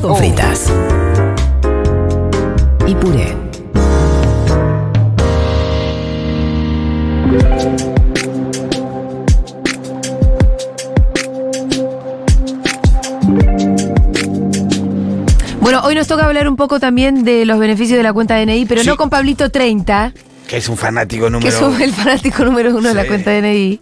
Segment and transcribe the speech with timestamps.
[0.00, 0.72] con fritas.
[2.86, 3.34] Y puré.
[15.60, 18.66] Bueno, hoy nos toca hablar un poco también de los beneficios de la cuenta DNI,
[18.66, 18.86] pero Sí.
[18.88, 20.12] no con Pablito 30,
[20.46, 23.80] Que es un fanático que número es el fanático número uno de la cuenta DNI.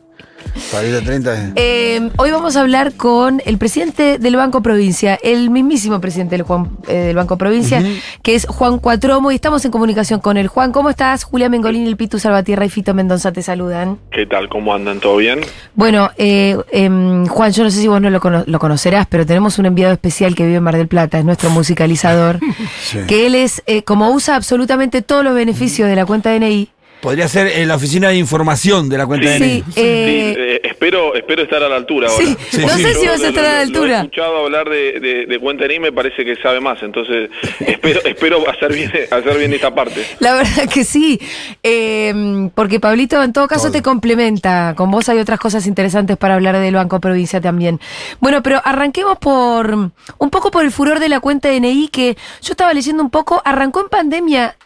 [0.75, 1.53] Pablito 30.
[1.57, 6.43] Eh, hoy vamos a hablar con el presidente del Banco Provincia, el mismísimo presidente del,
[6.45, 7.83] Juan- eh, del Banco Provincia,
[8.23, 10.49] que es Juan Cuatromo, y estamos en comunicación con él.
[10.49, 11.23] Juan, ¿cómo estás?
[11.25, 13.99] Julia Mengolini, el Pitu Salvatierra y Fito Mendoza te saludan.
[14.11, 14.49] ¿Qué tal?
[14.49, 14.99] ¿Cómo andan?
[14.99, 15.41] ¿Todo bien?
[15.75, 19.25] Bueno, eh, em, Juan, yo no sé si vos no lo, cono- lo conocerás, pero
[19.25, 22.41] tenemos un enviado especial que vive en Mar del Plata, es nuestro musicalizador,
[22.83, 22.99] Sí.
[23.07, 26.69] que él es, eh, como usa absolutamente todos los beneficios de la cuenta DNI,
[27.05, 29.59] Podría ser en la oficina de información de la cuenta de Sí, DNI.
[29.77, 32.25] eh, Sí, eh, espero, espero estar a la altura ahora.
[32.25, 32.83] Sí, Sí, no sí.
[32.83, 33.89] sé si vas a estar a la altura.
[33.89, 37.29] Lo he escuchado hablar de, de, de cuenta de me parece que sabe más, entonces
[37.61, 40.03] espero, espero hacer bien, hacer bien esta parte.
[40.21, 41.21] La verdad que sí,
[41.63, 43.73] eh, porque Pablito en todo caso Todo.
[43.73, 47.81] te complementa, con vos hay otras cosas interesantes para hablar del Banco Provincia también.
[48.21, 52.53] Bueno, pero arranquemos por un poco por el furor de la cuenta DNI que yo
[52.53, 54.57] estaba leyendo un poco, arrancó en pandemia,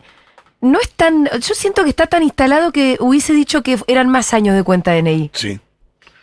[0.60, 4.34] no es tan, yo siento que está tan instalado que hubiese dicho que eran más
[4.34, 5.30] años de cuenta DNI.
[5.32, 5.58] Sí.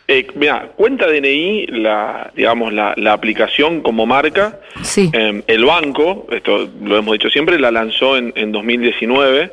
[0.08, 5.10] Eh, mira, cuenta DNI, la, digamos, la, la aplicación como marca, Sí.
[5.12, 9.52] eh, el banco, esto lo hemos dicho siempre, la lanzó en, en 2019,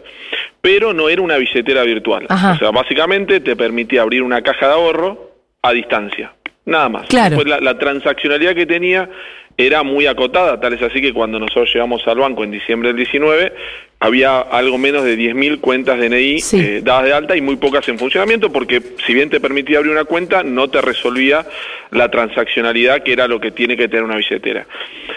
[0.61, 2.28] pero no era una billetera virtual.
[2.30, 2.52] Ajá.
[2.52, 5.31] O sea, básicamente te permitía abrir una caja de ahorro
[5.64, 6.34] a distancia,
[6.66, 7.08] nada más.
[7.08, 7.36] Claro.
[7.38, 9.09] Después la, la transaccionalidad que tenía
[9.57, 12.97] era muy acotada, tal es así que cuando nosotros llegamos al banco en diciembre del
[12.97, 13.53] 19,
[13.99, 16.59] había algo menos de 10.000 cuentas DNI Sí.
[16.59, 19.93] eh, dadas de alta y muy pocas en funcionamiento porque si bien te permitía abrir
[19.93, 21.45] una cuenta, no te resolvía
[21.91, 24.65] la transaccionalidad que era lo que tiene que tener una billetera.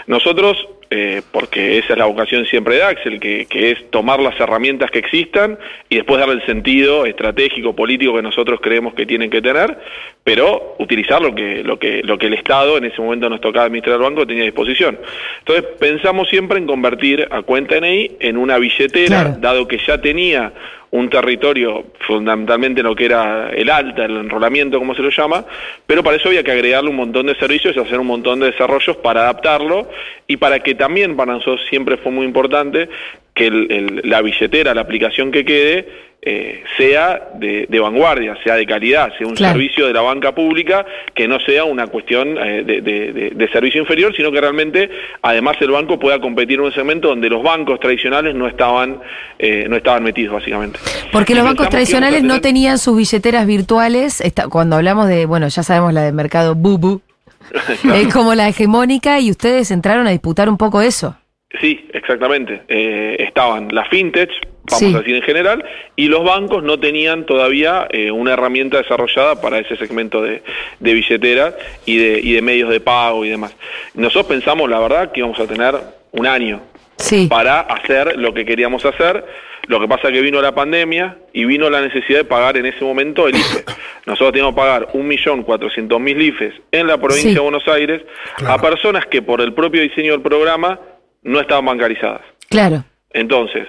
[0.07, 4.39] Nosotros, eh, porque esa es la vocación siempre de Axel, que, que es tomar las
[4.39, 5.59] herramientas que existan
[5.89, 9.79] y después darle el sentido estratégico, político que nosotros creemos que tienen que tener,
[10.23, 13.67] pero utilizar lo que, lo que, lo que el Estado en ese momento nos tocaba
[13.67, 14.99] administrar el banco tenía a disposición.
[15.41, 19.37] Entonces pensamos siempre en convertir a cuenta NI en una billetera, Claro.
[19.41, 20.53] dado que ya tenía
[20.91, 25.45] un territorio fundamentalmente lo que era el alta, el enrolamiento, como se lo llama,
[25.87, 28.47] pero para eso había que agregarle un montón de servicios y hacer un montón de
[28.51, 29.89] desarrollos para adaptarlo
[30.27, 32.89] y para que también para nosotros siempre fue muy importante
[33.37, 38.57] que el- el- la billetera, la aplicación que quede, eh, sea de, de vanguardia, sea
[38.57, 39.53] de calidad, sea un Claro.
[39.53, 43.49] servicio de la banca pública, que no sea una cuestión eh, de, de- de- de
[43.51, 44.91] servicio inferior, sino que realmente
[45.23, 48.99] además el banco pueda competir en un segmento donde los bancos tradicionales no estaban,
[49.39, 50.81] eh, no estaban metidos básicamente.
[51.13, 54.21] Porque Y los bancos tradicionales no tenían sus billeteras virtuales.
[54.51, 57.03] Cuando hablamos de, bueno, ya sabemos la de mercado Bubu,
[57.95, 61.17] es como la hegemónica y ustedes entraron a disputar un poco eso.
[61.61, 62.63] Sí, exactamente.
[62.69, 64.31] Eh, estaban las fintech,
[64.69, 64.95] vamos Sí.
[64.95, 65.65] a decir en general,
[65.95, 70.43] y los bancos no tenían todavía eh, una herramienta desarrollada para ese segmento de,
[70.81, 71.55] de billeteras
[71.87, 73.57] y de, y de medios de pago y demás.
[73.95, 75.75] Nosotros pensamos, la verdad, que íbamos a tener
[76.13, 76.61] un año
[76.99, 77.27] Sí.
[77.29, 79.25] para hacer lo que queríamos hacer.
[79.69, 82.85] Lo que pasa que vino la pandemia y vino la necesidad de pagar en ese
[82.85, 83.65] momento el IFE.
[84.07, 87.35] Nosotros teníamos que pagar 1.400.000 IFES en la provincia Sí.
[87.35, 88.03] de Buenos Aires
[88.47, 90.79] a personas que por el propio diseño del programa
[91.27, 92.23] no estaban bancarizadas.
[92.49, 92.85] Claro.
[93.13, 93.67] Entonces,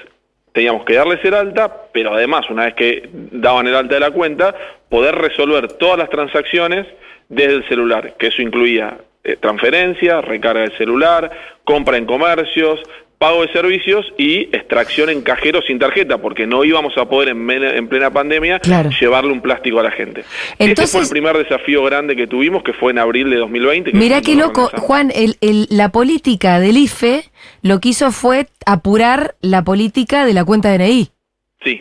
[0.54, 4.12] teníamos que darles el alta, pero además, una vez que daban el alta de la
[4.12, 4.56] cuenta,
[4.90, 6.88] poder resolver todas las transacciones
[7.30, 11.30] desde el celular, que eso incluía eh, transferencia, recarga del celular,
[11.64, 12.80] compra en comercios,
[13.18, 17.50] pago de servicios y extracción en cajeros sin tarjeta, porque no íbamos a poder en,
[17.50, 18.90] en plena pandemia Claro.
[19.00, 20.24] llevarle un plástico a la gente.
[20.60, 23.92] Entonces- Ese fue el primer desafío grande que tuvimos, que fue en abril de 2020.
[23.92, 24.70] que Mirá qué loco.
[24.78, 27.24] Juan, el, el- la política del IFE
[27.64, 31.10] lo que hizo fue apurar la política de la cuenta DNI.
[31.64, 31.80] Sí,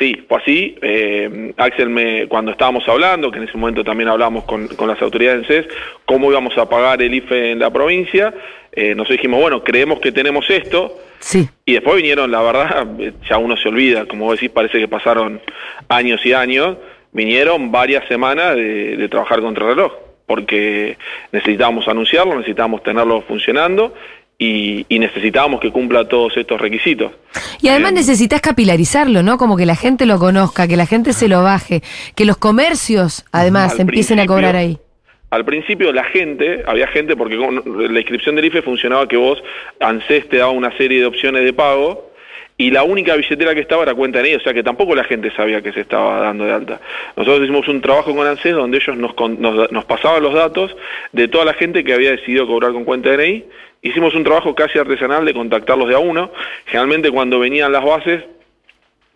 [0.00, 0.74] sí, fue así.
[0.82, 5.00] Eh, Axel, me, cuando estábamos hablando, que en ese momento también hablábamos con, con las
[5.00, 5.66] autoridades en CES,
[6.06, 8.34] cómo íbamos a pagar el IFE en la provincia,
[8.72, 11.46] eh, nos dijimos, bueno, creemos que tenemos esto, Sí.
[11.66, 12.86] y después vinieron, la verdad,
[13.28, 15.40] ya uno se olvida, como vos decís, parece que pasaron
[15.88, 16.78] años y años,
[17.12, 19.92] vinieron varias semanas de, de trabajar contra el reloj,
[20.26, 20.96] porque
[21.32, 23.94] necesitábamos anunciarlo, necesitábamos tenerlo funcionando
[24.42, 27.12] y, y necesitábamos que cumpla todos estos requisitos.
[27.60, 29.36] Y además Eh, necesitas capilarizarlo, ¿no?
[29.36, 31.82] Como que la gente lo conozca, que la gente se lo baje,
[32.16, 34.78] que los comercios además empiecen a cobrar ahí.
[35.28, 37.62] Al principio la gente, había gente, porque con
[37.94, 39.38] la inscripción del IFE funcionaba que vos,
[39.78, 42.09] ANSES te daba una serie de opciones de pago
[42.60, 45.30] y la única billetera que estaba era cuenta NI, o sea que tampoco la gente
[45.30, 46.78] sabía que se estaba dando de alta.
[47.16, 50.76] Nosotros hicimos un trabajo con ANSES donde ellos nos, nos, nos pasaban los datos
[51.10, 53.46] de toda la gente que había decidido cobrar con cuenta NI.
[53.80, 56.32] Hicimos un trabajo casi artesanal de contactarlos de a uno.
[56.66, 58.24] Generalmente cuando venían las bases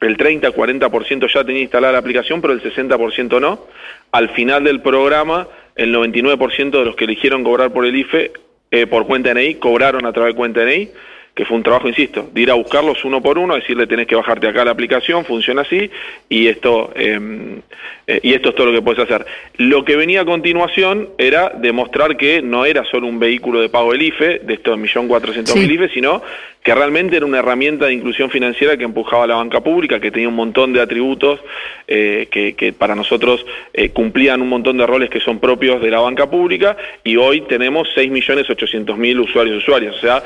[0.00, 3.66] el 30-40% ya tenía instalada la aplicación, pero el 60% no.
[4.12, 8.32] Al final del programa, el 99% de los que eligieron cobrar por el IFE,
[8.70, 10.88] eh, por cuenta NI, cobraron a través de cuenta NI
[11.34, 14.14] que fue un trabajo, insisto, de ir a buscarlos uno por uno, decirle tenés que
[14.14, 15.90] bajarte acá la aplicación, funciona así,
[16.28, 17.60] y esto, em,
[18.06, 19.26] eh, y esto es todo lo que puedes hacer.
[19.56, 23.90] Lo que venía a continuación era demostrar que no era solo un vehículo de pago
[23.92, 26.22] del IFE, de estos 1.400.000 IFE, sino
[26.64, 30.10] que realmente era una herramienta de inclusión financiera que empujaba a la banca pública, que
[30.10, 31.38] tenía un montón de atributos
[31.86, 33.44] eh, que, para nosotros
[33.74, 36.74] eh, cumplían un montón de roles que son propios de la banca pública,
[37.04, 40.22] y hoy tenemos 6.800.000 usuarios y usuarias, o sea,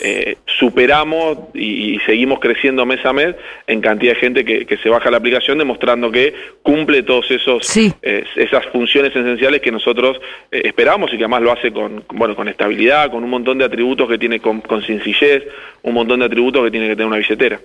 [0.00, 3.34] eh, superamos y, seguimos creciendo mes a mes
[3.66, 6.32] en cantidad de gente que, se baja la aplicación demostrando que
[6.62, 10.18] cumple todos esos esas funciones esenciales que nosotros
[10.50, 14.08] esperamos y que además lo hace con bueno con estabilidad con un montón de atributos
[14.08, 15.42] que tiene con, sencillez
[15.82, 17.60] un montón de atributos que tiene que tener una billetera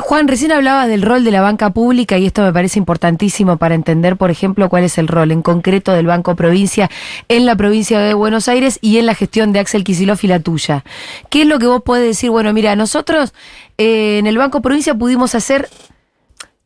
[0.00, 3.74] Juan recién hablabas del rol de la banca pública y esto me parece importantísimo para
[3.74, 6.90] entender por ejemplo cuál es el rol en concreto del Banco Provincia
[7.28, 10.40] en la provincia de Buenos Aires y en la gestión de Axel Kicillof y la
[10.40, 10.84] tuya
[11.30, 12.30] ¿Qué es lo que vos podés decir?
[12.30, 13.34] Bueno, mira, nosotros
[13.76, 15.68] eh, en el Banco Provincia pudimos hacer,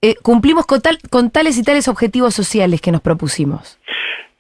[0.01, 3.79] eh, cumplimos con, tal, con tales y tales objetivos sociales que nos propusimos.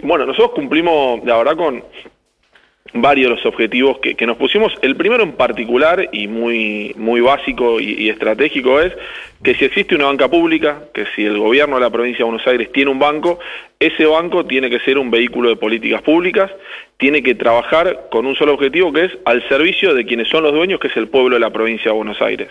[0.02, 1.84] Bueno, nosotros cumplimos, la verdad, con
[2.94, 4.72] varios de los objetivos que, nos pusimos.
[4.82, 8.92] El primero en particular y muy, muy básico y, estratégico es
[9.42, 12.46] que si existe una banca pública, que si el gobierno de la provincia de Buenos
[12.46, 13.38] Aires tiene un banco,
[13.80, 16.50] ese banco tiene que ser un vehículo de políticas públicas,
[17.02, 20.52] tiene que trabajar con un solo objetivo que es al servicio de quienes son los
[20.52, 22.48] dueños, que es el pueblo de la provincia de Buenos Aires.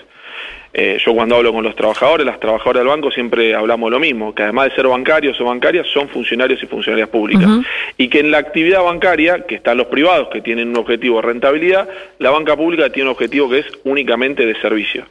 [0.74, 4.36] Eh, yo cuando hablo con los trabajadores, las trabajadoras del banco, siempre hablamos lo mismo,
[4.36, 7.50] que además de ser bancarios o bancarias, son funcionarios y funcionarias públicas.
[7.96, 11.28] Y que en la actividad bancaria, que están los privados, que tienen un objetivo de
[11.28, 11.88] rentabilidad,
[12.20, 15.06] la banca pública tiene un objetivo que es únicamente de servicio.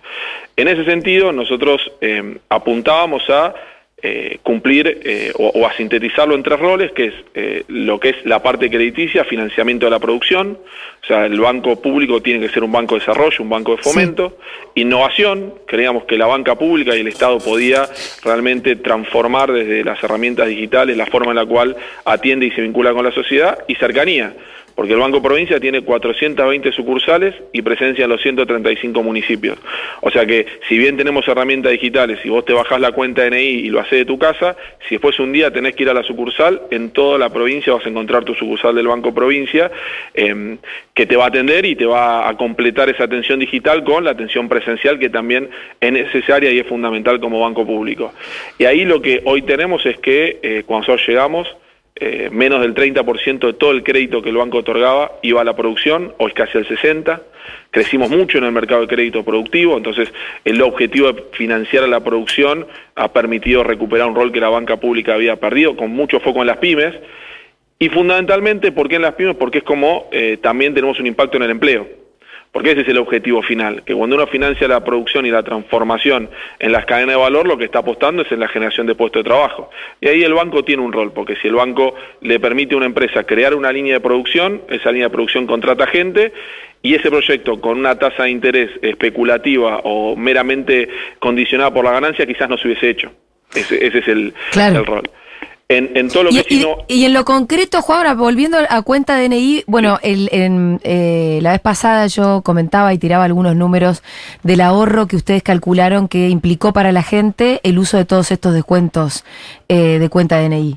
[0.55, 3.55] En ese sentido, nosotros eh, apuntábamos a
[4.03, 8.17] eh, cumplir eh, o, a sintetizarlo en tres roles, que es eh, lo que es
[8.25, 10.59] la parte crediticia, financiamiento de la producción,
[11.03, 13.83] o sea, el banco público tiene que ser un banco de desarrollo, un banco de
[13.83, 14.39] fomento,
[14.75, 17.89] innovación, creíamos que la banca pública y el Estado podía
[18.23, 22.95] realmente transformar desde las herramientas digitales la forma en la cual atiende y se vincula
[22.95, 24.35] con la sociedad, y cercanía,
[24.81, 29.59] porque el Banco Provincia tiene 420 sucursales y presencia en los 135 municipios.
[30.01, 33.37] O sea que si bien tenemos herramientas digitales, si vos te bajás la cuenta NI
[33.37, 34.57] y lo haces de tu casa,
[34.89, 37.85] si después un día tenés que ir a la sucursal, en toda la provincia vas
[37.85, 39.71] a encontrar tu sucursal del Banco Provincia
[40.15, 40.57] em,
[40.95, 44.13] que te va a atender y te va a completar esa atención digital con la
[44.13, 48.15] atención presencial que también es necesaria y es fundamental como banco público.
[48.59, 51.55] Y ahí lo que hoy tenemos es que eh, cuando nosotros llegamos,
[52.01, 55.55] eh, menos del 30% de todo el crédito que el banco otorgaba iba a la
[55.55, 57.21] producción, hoy casi el 60%.
[57.71, 60.13] Crecimos mucho en el mercado de crédito productivo, entonces
[60.45, 62.67] el objetivo de financiar a la producción
[62.97, 66.47] ha permitido recuperar un rol que la banca pública había perdido, con mucho foco en
[66.47, 66.95] las pymes.
[67.79, 69.37] Y fundamentalmente, ¿por qué en las pymes?
[69.37, 72.00] Porque es como eh, también tenemos un impacto en el empleo.
[72.53, 76.29] Porque ese es el objetivo final, que cuando uno financia la producción y la transformación
[76.59, 79.23] en las cadenas de valor, lo que está apostando es en la generación de puestos
[79.23, 79.71] de trabajo.
[80.01, 82.87] Y ahí el banco tiene un rol, porque si el banco le permite a una
[82.87, 86.33] empresa crear una línea de producción, esa línea de producción contrata gente
[86.83, 90.89] y ese proyecto con una tasa de interés especulativa o meramente
[91.21, 93.13] condicionada por la ganancia quizás no se hubiese hecho.
[93.55, 95.03] Ese, es el, el rol.
[95.73, 99.63] En, todo lo y, que y, en lo concreto, Juan, ahora volviendo a cuenta DNI,
[99.69, 104.03] bueno, el, en, eh, la vez pasada yo comentaba y tiraba algunos números
[104.43, 108.53] del ahorro que ustedes calcularon que implicó para la gente el uso de todos estos
[108.53, 109.25] descuentos
[109.69, 110.77] eh, de cuenta DNI.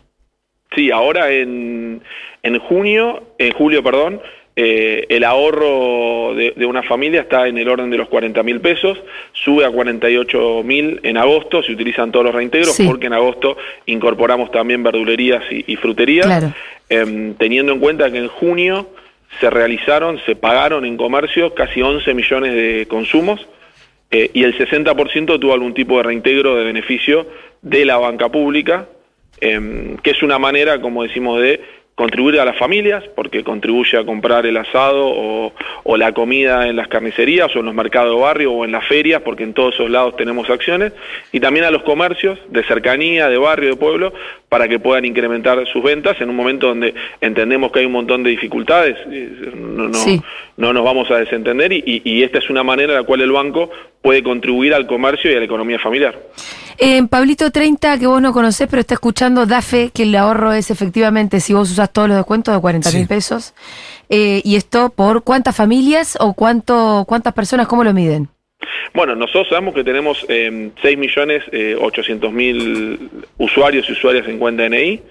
[0.76, 2.04] Sí, ahora en,
[2.44, 4.22] en junio, en julio, perdón,
[4.56, 9.02] eh, el ahorro de, una familia está en el orden de los 40 mil pesos,
[9.32, 13.58] sube a 48 mil en agosto, se utilizan todos los reintegros, porque en agosto
[13.88, 16.54] incorporamos también verdulerías y, fruterías,
[16.88, 18.90] em, teniendo en cuenta que en junio
[19.40, 23.48] se realizaron, se pagaron en comercio casi 11 millones de consumos,
[24.12, 27.26] eh, y el 60% tuvo algún tipo de reintegro de beneficio
[27.64, 28.88] de la banca pública,
[29.42, 31.60] em, que es una manera, como decimos, de
[31.96, 36.88] contribuir a las familias, porque contribuye a comprar el asado o, la comida en las
[36.88, 39.90] carnicerías o en los mercados de barrio o en las ferias, porque en todos esos
[39.90, 40.92] lados tenemos acciones,
[41.32, 44.14] y también a los comercios de cercanía, de barrio, de pueblo,
[44.50, 48.24] para que puedan incrementar sus ventas en un momento donde entendemos que hay un montón
[48.24, 48.98] de dificultades.
[49.56, 50.24] No, no
[50.58, 53.32] nos vamos a desentender y, y- y esta es una manera en la cual el
[53.32, 53.70] banco
[54.02, 56.20] puede contribuir al comercio y a la economía familiar.
[56.78, 60.54] Eh, Pablito 30, que vos no conocés, pero está escuchando, da fe que el ahorro
[60.54, 63.08] es efectivamente, si vos usás todos los descuentos, de 40 mil Sí.
[63.08, 63.54] pesos.
[64.10, 67.68] Eh, ¿Y esto por cuántas familias o cuánto, cuántas personas?
[67.68, 68.28] ¿Cómo lo miden?
[68.93, 74.63] Bueno, nosotros sabemos que tenemos 6 millones eh, 800 mil usuarios y usuarias en cuenta
[74.63, 75.01] DNI,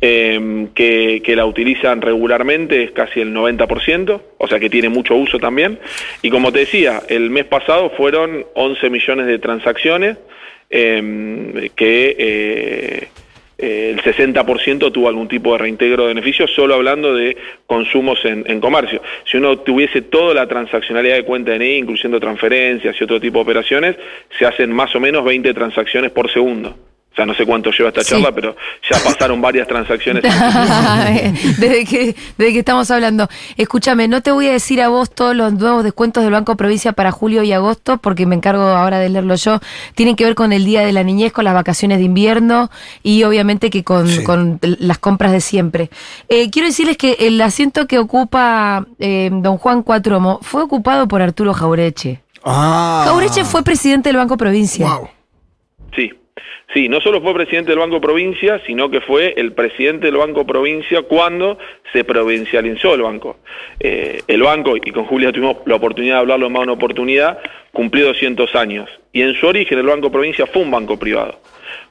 [0.00, 5.14] eh, que, que la utilizan regularmente, es casi el 90%, o sea que tiene mucho
[5.14, 5.78] uso también.
[6.22, 10.16] Y como te decía, el mes pasado fueron 11 millones de transacciones,
[10.70, 13.08] eh, que
[13.58, 17.36] eh, el 60% tuvo algún tipo de reintegro de beneficios, solo hablando de
[17.66, 19.02] consumos en, en comercio.
[19.24, 23.42] Si uno tuviese toda la transaccionalidad de cuenta DNI, incluyendo transferencias y otro tipo de
[23.42, 23.96] operaciones,
[24.38, 26.87] se hacen más o menos 20 transacciones por segundo.
[27.18, 28.10] O sea, no sé cuánto lleva esta Sí.
[28.10, 28.54] charla, pero
[28.88, 30.22] ya pasaron varias transacciones.
[31.58, 33.28] desde, que, desde que estamos hablando.
[33.56, 36.92] Escúchame, no te voy a decir a vos todos los nuevos descuentos del Banco Provincia
[36.92, 39.58] para julio y agosto, porque me encargo ahora de leerlo yo.
[39.96, 42.70] Tienen que ver con el Día de la Niñez, con las vacaciones de invierno
[43.02, 44.22] y obviamente que con, Sí.
[44.22, 45.90] con las compras de siempre.
[46.28, 51.20] Eh, quiero decirles que el asiento que ocupa eh, don Juan Cuatromo fue ocupado por
[51.20, 52.22] Arturo Jaureche.
[52.44, 53.02] Ah.
[53.08, 54.86] Jaureche fue presidente del Banco Provincia.
[54.88, 55.08] Wow.
[55.96, 56.10] Sí,
[56.72, 60.46] sí, no solo fue presidente del Banco Provincia, sino que fue el presidente del Banco
[60.46, 61.58] Provincia cuando
[61.92, 63.38] se provincializó el banco.
[63.80, 67.38] Eh, el banco, y con Julia tuvimos la oportunidad de hablarlo en más una oportunidad,
[67.72, 68.88] cumplió 200 años.
[69.12, 71.40] Y en su origen el Banco Provincia fue un banco privado.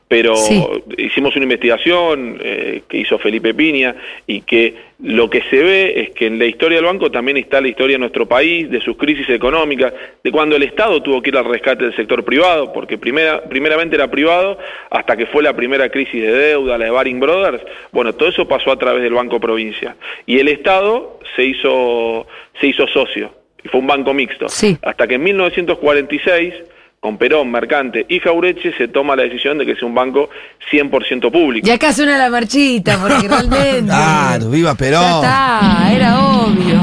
[0.10, 0.64] Pero Sí.
[0.98, 3.94] hicimos una investigación eh, que hizo Felipe Piña
[4.26, 4.74] y que
[5.04, 7.96] lo que se ve es que en la historia del banco también está la historia
[7.96, 11.44] de nuestro país, de sus crisis económicas, de cuando el Estado tuvo que ir al
[11.44, 14.58] rescate del sector privado, porque primera, primeramente era privado
[14.90, 17.62] hasta que fue la primera crisis de deuda, la de Baring Brothers.
[17.92, 19.98] Bueno, todo eso pasó a través del Banco Provincia.
[20.26, 22.26] Y el Estado se hizo,
[22.62, 23.30] se hizo socio,
[23.62, 24.48] y fue un banco mixto.
[24.48, 24.78] Sí.
[24.82, 26.54] Hasta que en 1946
[27.00, 30.30] con Perón, Mercante y Jaureche se toma la decisión de que sea un banco
[30.72, 31.68] 100% público.
[31.68, 33.84] Y acá suena la marchita, porque realmente.
[33.86, 35.02] Claro, viva Perón.
[35.04, 36.80] Ya está, era obvio.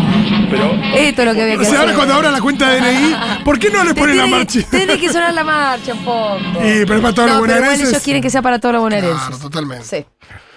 [0.50, 1.97] Pero Esto es lo que había que O sea, ahora hacer.
[1.97, 4.61] cuando abran la cuenta de DNI, ¿por qué no le ponen la marcha?
[4.71, 6.38] tiene que sonar la marcha un poco.
[6.62, 9.21] Y, pero es para todos los igual ellos quieren que sea para todos los bonaerenses.
[9.26, 9.85] Claro, totalmente.
[9.85, 10.04] Sí.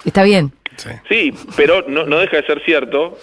[0.05, 0.53] Está bien.
[0.77, 0.89] Sí.
[1.09, 3.17] sí, pero no, no deja de ser cierto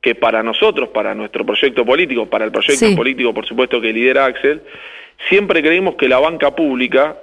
[0.00, 2.96] que para nosotros, para nuestro proyecto político, para el proyecto Sí.
[2.96, 4.62] político, por supuesto, que lidera Axel,
[5.28, 7.16] siempre creímos que la banca pública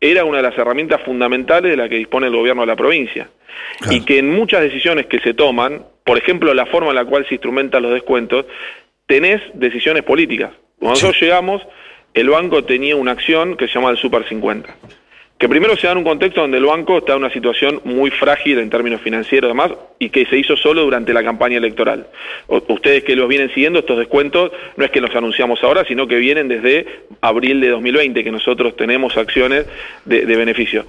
[0.00, 3.28] era una de las herramientas fundamentales de la que dispone el gobierno de la provincia.
[3.90, 7.26] Y que en muchas decisiones que se toman, por ejemplo, la forma en la cual
[7.26, 8.46] se instrumentan los descuentos,
[9.06, 10.52] tenés decisiones políticas.
[10.78, 11.62] Cuando nosotros llegamos,
[12.14, 14.74] el banco tenía una acción que se llama el Super 50.
[15.38, 18.10] Que primero se da en un contexto donde el banco está en una situación muy
[18.10, 19.54] frágil en términos financieros
[20.00, 22.08] y y que se hizo solo durante la campaña electoral.
[22.48, 26.16] Ustedes que los vienen siguiendo, estos descuentos no es que los anunciamos ahora, sino que
[26.16, 26.86] vienen desde
[27.20, 29.66] abril de 2020, que nosotros tenemos acciones
[30.04, 30.86] de, de beneficio.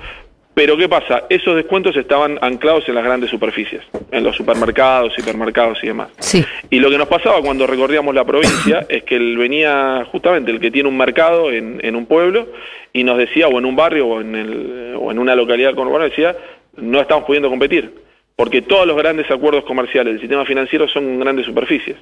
[0.54, 1.24] Pero ¿qué pasa?
[1.30, 6.10] Esos descuentos estaban anclados en las grandes superficies, en los supermercados, hipermercados y demás.
[6.20, 6.44] Sí.
[6.70, 10.60] Y lo que nos pasaba cuando recorríamos la provincia es que él venía justamente el
[10.60, 12.48] que tiene un mercado en, en un pueblo
[12.92, 16.06] y nos decía, o en un barrio o en, el, o en una localidad conurbana,
[16.06, 16.36] decía,
[16.76, 17.94] no estamos pudiendo competir,
[18.36, 21.98] porque todos los grandes acuerdos comerciales del sistema financiero son grandes superficies.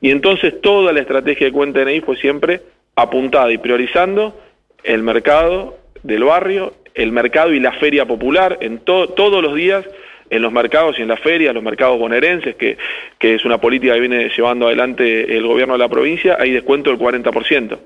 [0.00, 2.62] Y entonces toda la estrategia de cuenta DNI fue siempre
[2.96, 4.38] apuntada y priorizando
[4.82, 9.84] el mercado del barrio, el mercado y la feria popular, en to- todos los días
[10.30, 12.78] en los mercados y en las ferias, los mercados bonaerenses, que,
[13.18, 16.88] que es una política que viene llevando adelante el gobierno de la provincia, hay descuento
[16.90, 17.78] del 40%.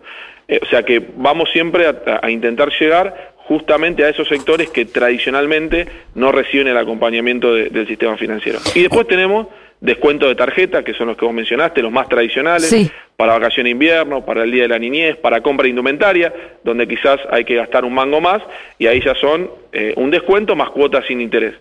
[0.49, 4.85] Eh, o sea que vamos siempre a, a intentar llegar justamente a esos sectores que
[4.85, 8.61] tradicionalmente no reciben el acompañamiento de- del sistema financiero.
[8.77, 9.49] Y después tenemos
[9.81, 12.89] descuentos de tarjeta, que son los que vos mencionaste, los más tradicionales, Sí.
[13.17, 16.33] Para vacaciones de invierno, para el Día de la Niñez, para compra de indumentaria,
[16.63, 18.43] donde quizás hay que gastar un mango más,
[18.79, 21.55] y ahí ya son eh, un descuento más cuotas sin interés.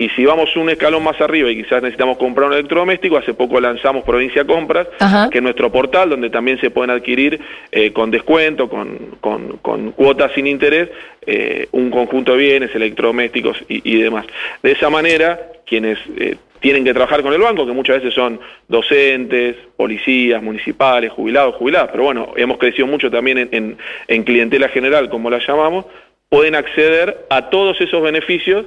[0.00, 3.60] Y si vamos un escalón más arriba y quizás necesitamos comprar un electrodoméstico, hace poco
[3.60, 5.28] lanzamos Provincia Compras, Ajá.
[5.28, 7.40] que es nuestro portal donde también se pueden adquirir
[7.72, 10.88] eh, con descuento, con, con- con cuotas sin interés,
[11.26, 14.24] eh, un conjunto de bienes, electrodomésticos y, y demás.
[14.62, 18.40] De esa manera, quienes eh, tienen que trabajar con el banco, que muchas veces son
[18.68, 24.68] docentes, policías, municipales, jubilados, jubiladas, pero bueno, hemos crecido mucho también en, en- en clientela
[24.68, 25.86] general, como la llamamos,
[26.28, 28.66] pueden acceder a todos esos beneficios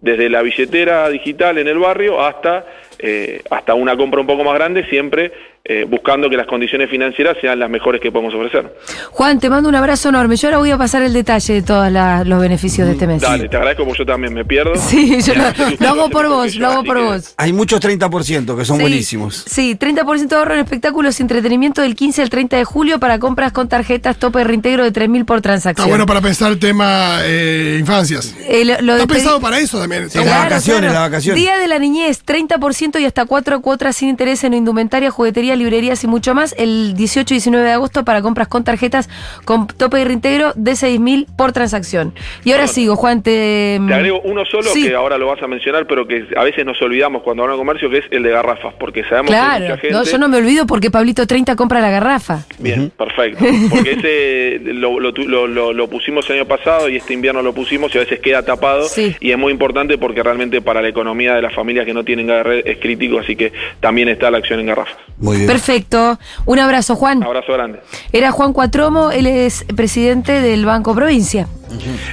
[0.00, 2.64] desde la billetera digital en el barrio hasta
[2.98, 5.32] eh, hasta una compra un poco más grande, siempre
[5.64, 8.74] eh, buscando que las condiciones financieras sean las mejores que podemos ofrecer.
[9.10, 10.36] Juan, te mando un abrazo enorme.
[10.36, 11.92] Yo ahora voy a pasar el detalle de todos
[12.26, 13.20] los beneficios de este mes.
[13.20, 14.72] Dale, te agradezco porque yo también me pierdo.
[14.78, 17.34] Sí, yo lo, hago por vos, lo hago por vos.
[17.36, 19.44] Hay muchos 30% que son Sí, buenísimos.
[19.46, 23.18] Sí, 30% de ahorro en espectáculos y entretenimiento del 15 al 30 de julio para
[23.18, 25.88] compras con tarjetas tope de reintegro de 3.000 por Está transacción.
[25.88, 28.34] bueno para pensar el tema eh, infancias.
[28.48, 30.04] Eh, lo- lo Está pensado para eso también.
[30.04, 31.42] Está Sí, las vacaciones, las vacaciones.
[31.42, 36.02] Día de la niñez, 30% y hasta 4 cuotas sin interés en indumentaria, juguetería, librerías
[36.04, 36.54] y mucho más.
[36.56, 39.10] El 18 y 19 de agosto para compras con tarjetas
[39.44, 42.14] con tope de reintegro de 6.000 por transacción.
[42.44, 43.80] Y ahora sigo, Juan, te...
[43.86, 44.86] Te agrego uno solo Sí.
[44.88, 47.66] que ahora lo vas a mencionar, pero que a veces nos olvidamos cuando hablamos de
[47.66, 49.96] comercio, que es el de garrafas, porque sabemos que hay Claro, mucha gente...
[49.96, 52.44] no, yo no me olvido porque Pablito 30 compra la garrafa.
[52.58, 53.44] Bien, perfecto.
[53.70, 57.42] Porque ese lo, lo, tu- lo- lo- lo pusimos el año pasado y este invierno
[57.42, 58.84] lo pusimos y a veces queda tapado.
[58.88, 59.16] Sí.
[59.20, 62.28] Y es muy importante porque realmente para la economía de las familias que no tienen
[62.44, 64.94] red es crítico, así que también está la acción en garrafas.
[65.18, 65.48] Muy bien.
[65.48, 66.18] Perfecto.
[66.46, 67.22] Un abrazo, Juan.
[67.22, 67.80] Abrazo grande.
[68.12, 71.48] Era Juan Cuatromo, él es presidente del Banco Provincia.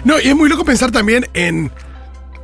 [0.03, 1.71] No, y es muy loco pensar también en.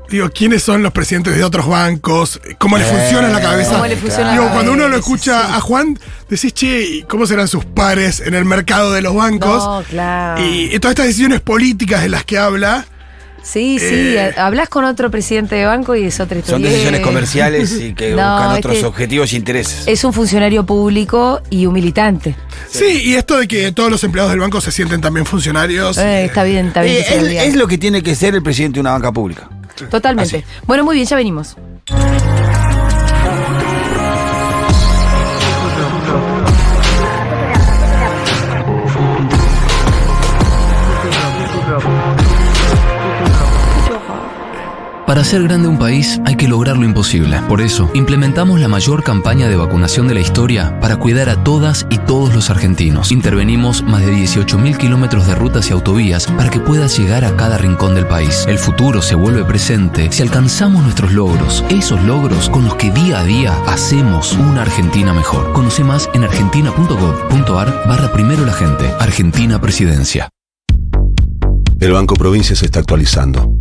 [0.09, 2.41] Digo, ¿quiénes son los presidentes de otros bancos?
[2.57, 3.71] ¿Cómo les Eh, funciona la cabeza?
[3.73, 5.53] cómo le funciona la Digo, cuando uno lo escucha sí.
[5.55, 5.97] a Juan,
[6.29, 9.63] decís, che, ¿y ¿cómo serán sus pares en el mercado de los bancos?
[9.63, 10.43] No, claro.
[10.45, 12.85] Y, y todas estas decisiones políticas de las que habla.
[13.43, 14.33] Sí, sí, Eh.
[14.37, 16.55] a- hablas con otro presidente de banco y es otra historia.
[16.67, 19.83] Son decisiones comerciales y que No, buscan otros este- objetivos e intereses.
[19.87, 22.35] Es un funcionario público y un militante.
[22.69, 23.01] Sí.
[23.03, 25.97] y esto de que todos los empleados del banco se sienten también funcionarios.
[25.97, 26.97] Eh, está bien, está bien.
[26.97, 27.45] Eh, es, lo digan.
[27.45, 29.49] es lo que tiene que ser el presidente de una banca pública.
[29.89, 30.37] Totalmente.
[30.37, 30.45] Así.
[30.67, 31.55] Bueno, muy bien, ya venimos.
[45.11, 47.41] Para hacer grande un país hay que lograr lo imposible.
[47.49, 51.85] Por eso, implementamos la mayor campaña de vacunación de la historia para cuidar a todas
[51.89, 53.11] y todos los argentinos.
[53.11, 57.57] Intervenimos más de 18.000 kilómetros de rutas y autovías para que puedas llegar a cada
[57.57, 58.45] rincón del país.
[58.47, 63.19] El futuro se vuelve presente si alcanzamos nuestros logros, esos logros con los que día
[63.19, 65.51] a día hacemos una Argentina mejor.
[65.51, 68.89] Conoce más en argentina.gov.ar barra primero la gente.
[68.97, 70.29] Argentina Presidencia.
[71.81, 73.57] El Banco Provincia se está actualizando.